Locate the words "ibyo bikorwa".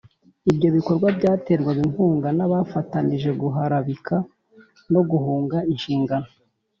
0.51-1.07